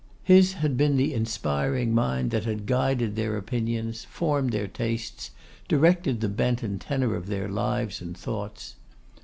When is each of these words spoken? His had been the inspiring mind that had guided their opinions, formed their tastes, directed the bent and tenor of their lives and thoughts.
His 0.23 0.53
had 0.53 0.77
been 0.77 0.97
the 0.97 1.13
inspiring 1.13 1.93
mind 1.93 2.31
that 2.31 2.45
had 2.45 2.65
guided 2.65 3.15
their 3.15 3.37
opinions, 3.37 4.03
formed 4.05 4.51
their 4.51 4.67
tastes, 4.67 5.29
directed 5.67 6.21
the 6.21 6.27
bent 6.27 6.63
and 6.63 6.81
tenor 6.81 7.13
of 7.15 7.27
their 7.27 7.47
lives 7.47 8.01
and 8.01 8.17
thoughts. 8.17 8.77